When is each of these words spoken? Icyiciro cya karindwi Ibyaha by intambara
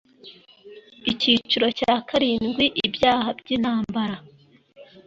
Icyiciro 1.11 1.67
cya 1.79 1.93
karindwi 2.07 2.65
Ibyaha 2.87 3.27
by 3.39 3.47
intambara 3.55 4.15